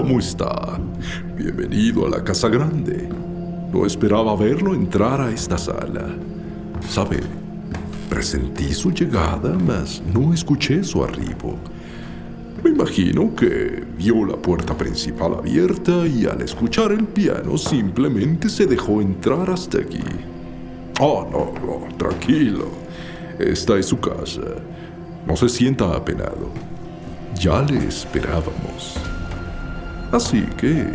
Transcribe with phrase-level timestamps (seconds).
[0.00, 0.80] ¿Cómo está?
[1.36, 3.06] Bienvenido a la Casa Grande.
[3.70, 6.16] No esperaba verlo entrar a esta sala.
[6.88, 7.20] Sabe,
[8.08, 11.58] presentí su llegada, mas no escuché su arribo.
[12.64, 18.64] Me imagino que vio la puerta principal abierta y al escuchar el piano simplemente se
[18.64, 20.00] dejó entrar hasta aquí.
[20.98, 22.68] Oh, no, no, tranquilo.
[23.38, 24.40] Esta es su casa.
[25.26, 26.48] No se sienta apenado.
[27.38, 28.98] Ya le esperábamos.
[30.12, 30.88] Así que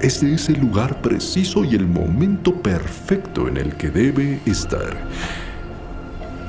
[0.00, 4.96] este es el lugar preciso y el momento perfecto en el que debe estar.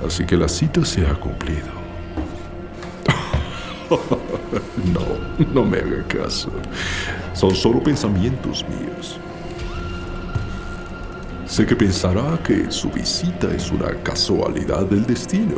[0.06, 1.68] Así que la cita se ha cumplido.
[4.94, 6.52] no, no me haga caso.
[7.34, 9.20] Son solo pensamientos míos.
[11.46, 15.56] Sé que pensará que su visita es una casualidad del destino.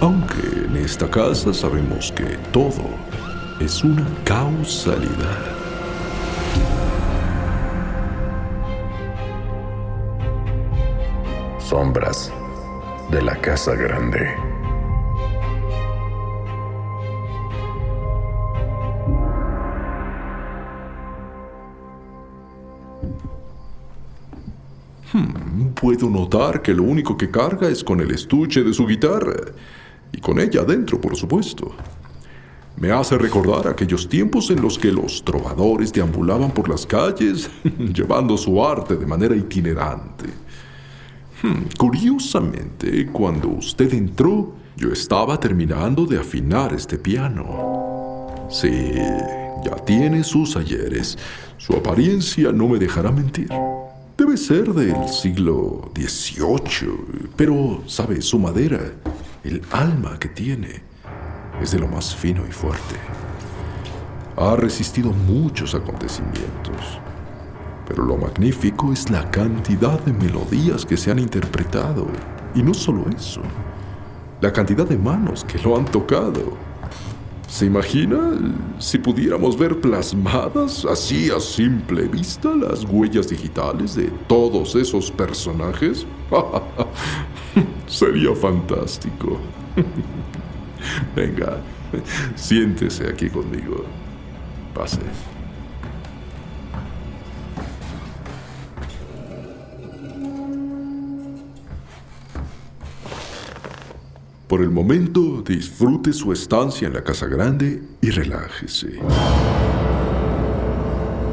[0.00, 2.84] Aunque en esta casa sabemos que todo
[3.60, 5.56] es una causalidad.
[11.58, 12.30] Sombras
[13.10, 14.28] de la Casa Grande.
[25.12, 29.34] Hmm, puedo notar que lo único que carga es con el estuche de su guitarra.
[30.12, 31.74] Y con ella adentro, por supuesto.
[32.78, 37.50] Me hace recordar aquellos tiempos en los que los trovadores deambulaban por las calles
[37.94, 40.26] llevando su arte de manera itinerante.
[41.42, 48.46] Hmm, curiosamente, cuando usted entró, yo estaba terminando de afinar este piano.
[48.50, 48.92] Sí,
[49.64, 51.16] ya tiene sus ayeres.
[51.56, 53.48] Su apariencia no me dejará mentir.
[54.18, 58.20] Debe ser del siglo XVIII, pero, ¿sabe?
[58.20, 58.80] Su madera,
[59.44, 60.95] el alma que tiene
[61.60, 62.96] es de lo más fino y fuerte.
[64.36, 67.00] Ha resistido muchos acontecimientos,
[67.88, 72.06] pero lo magnífico es la cantidad de melodías que se han interpretado.
[72.54, 73.40] Y no solo eso,
[74.40, 76.66] la cantidad de manos que lo han tocado.
[77.48, 78.18] ¿Se imagina
[78.78, 86.04] si pudiéramos ver plasmadas así a simple vista las huellas digitales de todos esos personajes?
[87.86, 89.38] Sería fantástico.
[91.14, 91.58] Venga,
[92.34, 93.84] siéntese aquí conmigo.
[94.74, 95.00] Pase.
[104.48, 109.00] Por el momento, disfrute su estancia en la Casa Grande y relájese.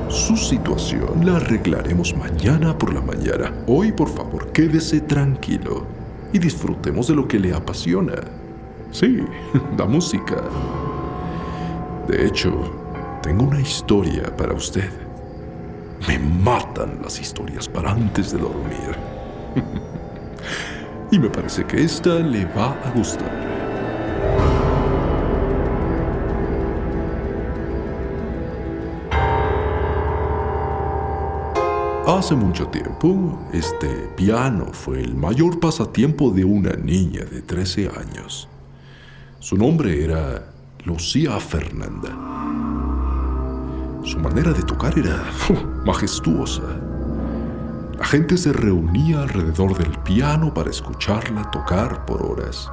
[0.10, 3.54] Su situación la arreglaremos mañana por la mañana.
[3.68, 5.86] Hoy, por favor, quédese tranquilo
[6.34, 8.43] y disfrutemos de lo que le apasiona.
[8.94, 9.26] Sí,
[9.78, 10.36] la música.
[12.08, 12.52] De hecho,
[13.24, 14.90] tengo una historia para usted.
[16.08, 18.96] Me matan las historias para antes de dormir.
[21.12, 23.32] y me parece que esta le va a gustar.
[32.06, 38.48] Hace mucho tiempo, este piano fue el mayor pasatiempo de una niña de 13 años.
[39.44, 40.42] Su nombre era
[40.86, 42.08] Lucía Fernanda.
[44.06, 45.22] Su manera de tocar era
[45.86, 46.64] majestuosa.
[48.00, 52.70] La gente se reunía alrededor del piano para escucharla tocar por horas.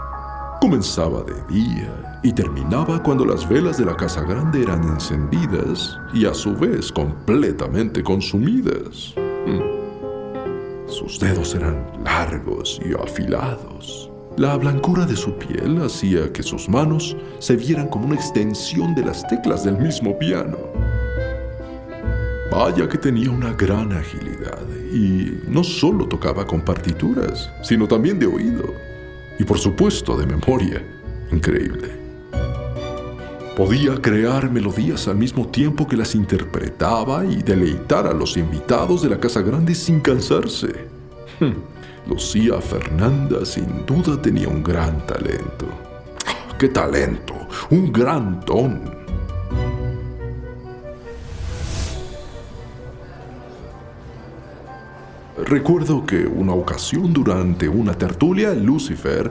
[0.61, 6.25] Comenzaba de día y terminaba cuando las velas de la casa grande eran encendidas y
[6.25, 9.13] a su vez completamente consumidas.
[9.45, 10.87] Hmm.
[10.87, 14.10] Sus dedos eran largos y afilados.
[14.37, 19.05] La blancura de su piel hacía que sus manos se vieran como una extensión de
[19.05, 20.57] las teclas del mismo piano.
[22.51, 28.27] Vaya que tenía una gran agilidad y no solo tocaba con partituras, sino también de
[28.27, 28.75] oído
[29.39, 30.83] y por supuesto de memoria.
[31.33, 32.01] Increíble.
[33.57, 39.11] Podía crear melodías al mismo tiempo que las interpretaba y deleitar a los invitados de
[39.11, 40.89] la Casa Grande sin cansarse.
[42.07, 45.67] Lucía Fernanda sin duda tenía un gran talento.
[46.59, 47.35] ¡Qué talento!
[47.71, 49.01] Un gran don.
[55.47, 59.31] Recuerdo que una ocasión durante una tertulia, Lucifer,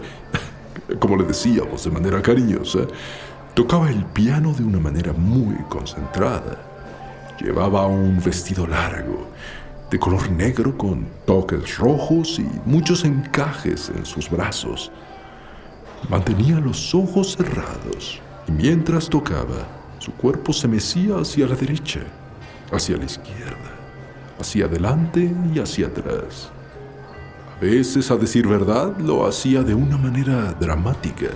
[1.00, 2.80] como le decíamos de manera cariñosa,
[3.54, 6.58] tocaba el piano de una manera muy concentrada.
[7.40, 9.28] Llevaba un vestido largo,
[9.90, 14.92] de color negro con toques rojos y muchos encajes en sus brazos.
[16.10, 19.68] Mantenía los ojos cerrados y mientras tocaba,
[20.00, 22.02] su cuerpo se mecía hacia la derecha,
[22.72, 23.80] hacia la izquierda
[24.40, 26.50] hacia adelante y hacia atrás.
[27.58, 31.28] A veces, a decir verdad, lo hacía de una manera dramática.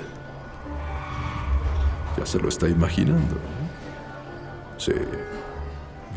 [2.17, 3.35] Ya se lo está imaginando.
[4.77, 4.93] Sí,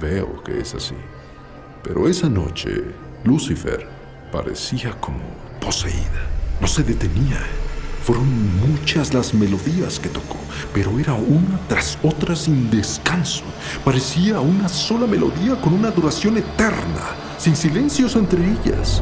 [0.01, 0.95] veo que es así.
[1.87, 2.83] Pero esa noche,
[3.23, 3.87] Lucifer
[4.33, 5.21] parecía como
[5.61, 6.27] poseída.
[6.61, 7.39] No se detenía.
[8.03, 8.27] Fueron
[8.59, 10.37] muchas las melodías que tocó,
[10.75, 13.45] pero era una tras otra sin descanso.
[13.85, 19.01] Parecía una sola melodía con una duración eterna, sin silencios entre ellas.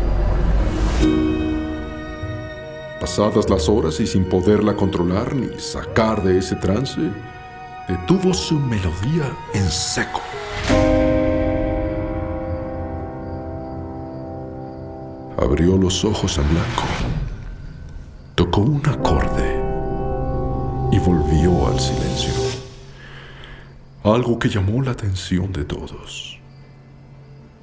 [3.00, 7.00] Pasadas las horas y sin poderla controlar ni sacar de ese trance,
[7.88, 10.20] detuvo su melodía en seco.
[15.44, 16.84] Abrió los ojos en blanco
[18.34, 19.62] tocó un acorde
[20.90, 22.32] y volvió al silencio.
[24.02, 26.38] Algo que llamó la atención de todos.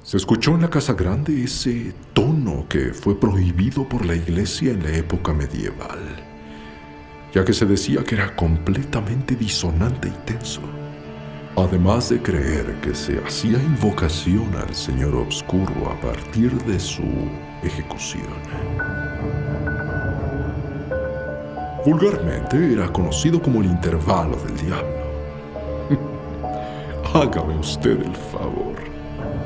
[0.02, 4.82] Se escuchó en la Casa Grande ese tono que fue prohibido por la iglesia en
[4.82, 6.00] la época medieval,
[7.34, 10.62] ya que se decía que era completamente disonante y tenso,
[11.56, 17.02] además de creer que se hacía invocación al Señor Obscuro a partir de su
[17.62, 18.26] ejecución.
[21.84, 25.02] Vulgarmente era conocido como el intervalo del diablo.
[27.14, 28.76] Hágame usted el favor.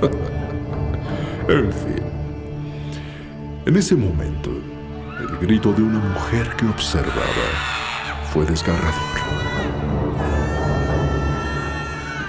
[1.48, 2.02] en fin.
[3.64, 4.50] En ese momento,
[5.20, 7.46] el grito de una mujer que observaba
[8.32, 9.85] fue desgarrador.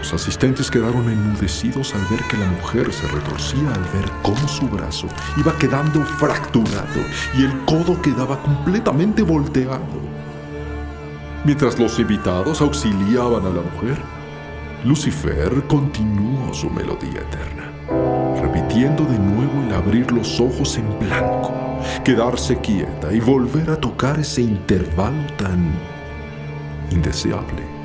[0.09, 4.65] Los asistentes quedaron enmudecidos al ver que la mujer se retorcía al ver cómo su
[4.69, 5.05] brazo
[5.35, 7.01] iba quedando fracturado
[7.37, 9.83] y el codo quedaba completamente volteado.
[11.43, 13.97] Mientras los invitados auxiliaban a la mujer,
[14.85, 17.69] Lucifer continuó su melodía eterna,
[18.41, 21.53] repitiendo de nuevo el abrir los ojos en blanco,
[22.05, 25.69] quedarse quieta y volver a tocar ese intervalo tan
[26.91, 27.76] indeseable.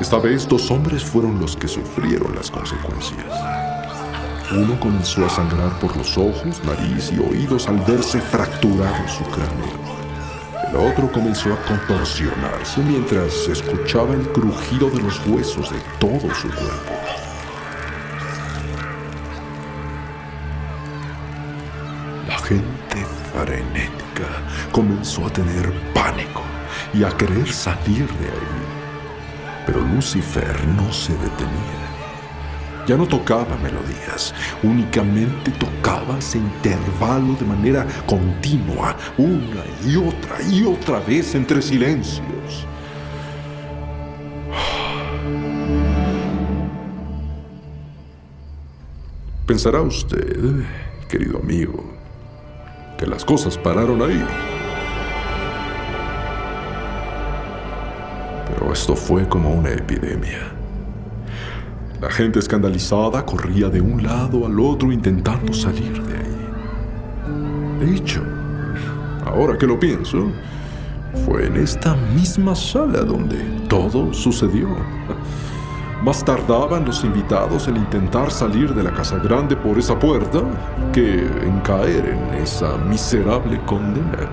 [0.00, 3.24] Esta vez dos hombres fueron los que sufrieron las consecuencias.
[4.52, 9.86] Uno comenzó a sangrar por los ojos, nariz y oídos al verse fracturado su cráneo.
[10.68, 16.48] El otro comenzó a contorsionarse mientras escuchaba el crujido de los huesos de todo su
[16.50, 16.92] cuerpo.
[22.28, 24.28] La gente frenética
[24.72, 26.42] comenzó a tener pánico
[26.92, 28.75] y a querer salir de ahí.
[29.66, 31.96] Pero Lucifer no se detenía.
[32.86, 34.32] Ya no tocaba melodías,
[34.62, 42.66] únicamente tocaba ese intervalo de manera continua, una y otra y otra vez entre silencios.
[49.46, 50.64] Pensará usted,
[51.08, 51.84] querido amigo,
[52.98, 54.55] que las cosas pararon ahí.
[58.86, 60.38] Esto fue como una epidemia.
[62.00, 67.80] La gente escandalizada corría de un lado al otro intentando salir de ahí.
[67.80, 68.22] De hecho,
[69.24, 70.30] ahora que lo pienso,
[71.24, 73.38] fue en esta misma sala donde
[73.68, 74.68] todo sucedió.
[76.04, 80.42] Más tardaban los invitados en intentar salir de la casa grande por esa puerta
[80.92, 84.30] que en caer en esa miserable condena.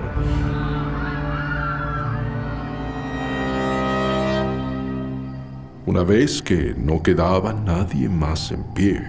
[5.86, 9.02] Una vez que no quedaba nadie más en pie,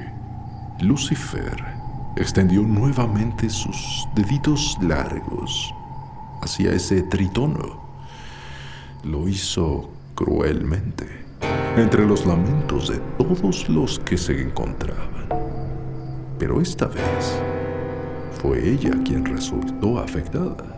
[0.81, 1.55] Lucifer
[2.17, 5.73] extendió nuevamente sus deditos largos
[6.41, 7.79] hacia ese tritono.
[9.05, 11.07] Lo hizo cruelmente,
[11.77, 15.29] entre los lamentos de todos los que se encontraban.
[16.37, 17.39] Pero esta vez
[18.41, 20.75] fue ella quien resultó afectada.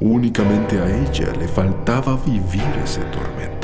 [0.00, 3.57] Únicamente a ella le faltaba vivir ese tormento.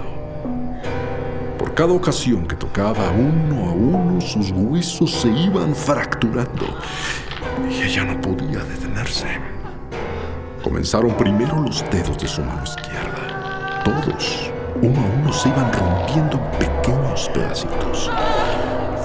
[1.74, 6.66] Cada ocasión que tocaba uno a uno, sus huesos se iban fracturando
[7.68, 9.26] y ella no podía detenerse.
[10.62, 13.82] Comenzaron primero los dedos de su mano izquierda.
[13.84, 14.52] Todos,
[14.82, 18.08] uno a uno, se iban rompiendo en pequeños pedacitos.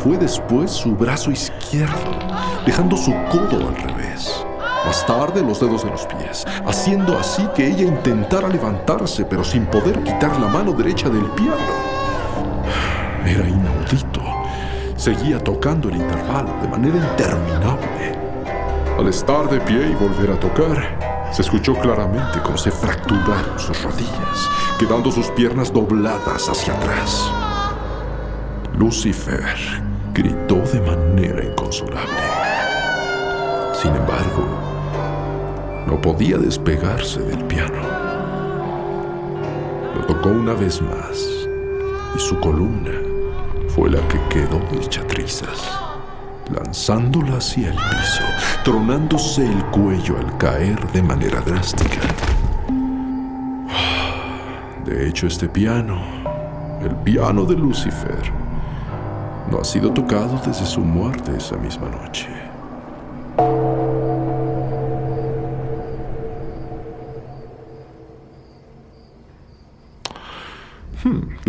[0.04, 2.20] Fue después su brazo izquierdo,
[2.68, 4.46] dejando su codo al revés.
[4.86, 9.66] Más tarde los dedos de los pies, haciendo así que ella intentara levantarse, pero sin
[9.66, 11.89] poder quitar la mano derecha del piano.
[13.30, 14.22] Era inaudito.
[14.96, 18.18] Seguía tocando el intervalo de manera interminable.
[18.98, 23.84] Al estar de pie y volver a tocar, se escuchó claramente cómo se fracturaron sus
[23.84, 27.32] rodillas, quedando sus piernas dobladas hacia atrás.
[28.76, 29.46] Lucifer
[30.12, 32.24] gritó de manera inconsolable.
[33.80, 34.44] Sin embargo,
[35.86, 37.84] no podía despegarse del piano.
[39.96, 41.30] Lo tocó una vez más
[42.16, 43.09] y su columna
[43.80, 45.72] fue la que quedó hecha trizas,
[46.54, 48.24] lanzándola hacia el piso,
[48.66, 52.02] tronándose el cuello al caer de manera drástica.
[54.84, 55.98] De hecho, este piano,
[56.82, 58.34] el piano de Lucifer,
[59.50, 62.49] no ha sido tocado desde su muerte esa misma noche.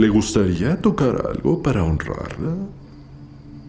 [0.00, 2.54] ¿Le gustaría tocar algo para honrarla?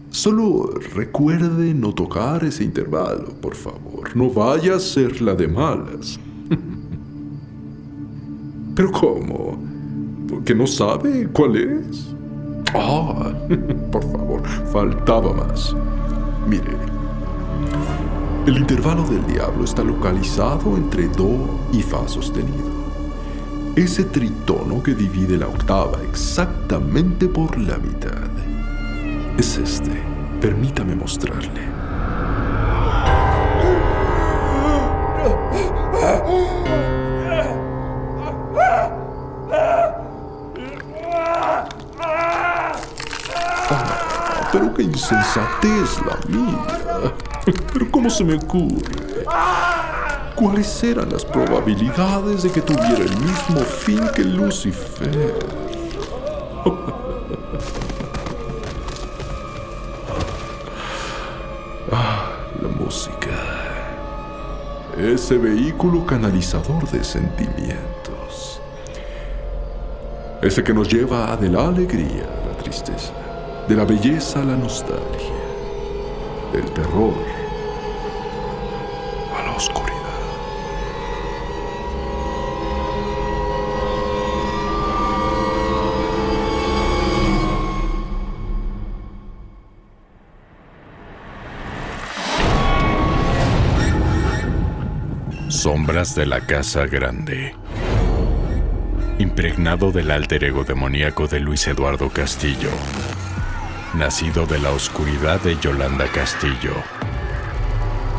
[0.08, 4.16] Solo recuerde no tocar ese intervalo, por favor.
[4.16, 6.18] No vaya a ser la de malas.
[8.74, 9.58] ¿Pero cómo?
[10.46, 12.14] ¿Que no sabe cuál es?
[12.72, 13.34] Ah,
[13.92, 15.76] por favor, faltaba más.
[16.48, 16.78] Mire,
[18.46, 22.71] el intervalo del diablo está localizado entre Do y Fa sostenido.
[23.74, 28.28] Ese tritono que divide la octava exactamente por la mitad.
[29.38, 29.98] Es este.
[30.42, 31.62] Permítame mostrarle.
[43.70, 47.12] Ah, pero qué insensatez la mía.
[47.72, 49.11] Pero ¿cómo se me ocurre?
[50.34, 55.34] ¿Cuáles eran las probabilidades de que tuviera el mismo fin que Lucifer?
[61.92, 63.28] ah, la música.
[64.98, 68.60] Ese vehículo canalizador de sentimientos.
[70.40, 73.12] Ese que nos lleva de la alegría a la tristeza,
[73.68, 75.36] de la belleza a la nostalgia,
[76.52, 77.31] del terror
[95.62, 97.54] Sombras de la Casa Grande.
[99.20, 102.70] Impregnado del alter ego demoníaco de Luis Eduardo Castillo.
[103.94, 106.74] Nacido de la oscuridad de Yolanda Castillo.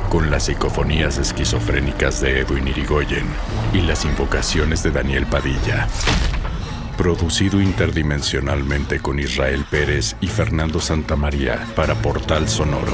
[0.09, 3.25] Con las psicofonías esquizofrénicas de Edwin Irigoyen
[3.73, 5.89] y las invocaciones de Daniel Padilla.
[6.97, 12.93] Producido interdimensionalmente con Israel Pérez y Fernando Santamaría para Portal Sonoro.